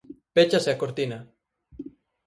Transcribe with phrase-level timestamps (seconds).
[0.35, 1.19] Péchase a cortina.